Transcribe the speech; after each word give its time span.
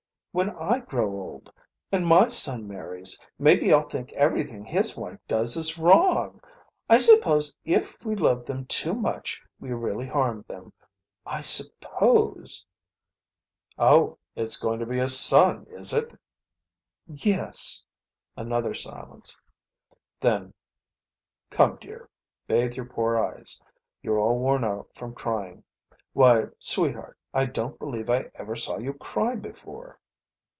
When 0.33 0.51
I 0.51 0.79
grow 0.79 1.11
old, 1.19 1.51
and 1.91 2.07
my 2.07 2.29
son 2.29 2.65
marries, 2.65 3.21
maybe 3.37 3.73
I'll 3.73 3.89
think 3.89 4.13
everything 4.13 4.63
his 4.63 4.95
wife 4.95 5.19
does 5.27 5.57
is 5.57 5.77
wrong. 5.77 6.39
I 6.89 6.99
suppose 6.99 7.57
if 7.65 7.97
we 8.05 8.15
love 8.15 8.45
them 8.45 8.65
too 8.67 8.93
much 8.93 9.41
we 9.59 9.73
really 9.73 10.07
harm 10.07 10.45
them. 10.47 10.71
I 11.25 11.41
suppose" 11.41 12.65
"Oh, 13.77 14.19
it's 14.33 14.55
going 14.55 14.79
to 14.79 14.85
be 14.85 14.99
a 14.99 15.09
son, 15.09 15.65
is 15.69 15.91
it?" 15.91 16.17
"Yes." 17.07 17.83
Another 18.37 18.73
silence. 18.73 19.37
Then: 20.21 20.53
"Come, 21.49 21.75
dear. 21.81 22.09
Bathe 22.47 22.75
your 22.75 22.85
poor 22.85 23.17
eyes. 23.19 23.61
You're 24.01 24.21
all 24.21 24.39
worn 24.39 24.63
out 24.63 24.91
from 24.95 25.13
crying. 25.13 25.65
Why, 26.13 26.45
sweetheart, 26.57 27.17
I 27.33 27.47
don't 27.47 27.77
believe 27.77 28.09
I 28.09 28.31
ever 28.35 28.55
saw 28.55 28.77
you 28.77 28.93
cry 28.93 29.35
before." 29.35 29.97